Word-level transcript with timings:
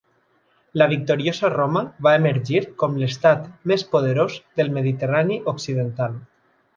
La 0.81 0.85
victoriosa 0.93 1.51
Roma 1.55 1.83
va 2.07 2.13
emergir 2.21 2.63
com 2.83 2.97
l'estat 3.03 3.45
més 3.73 3.87
poderós 3.93 4.39
del 4.61 4.73
Mediterrani 4.79 5.39
occidental. 5.57 6.17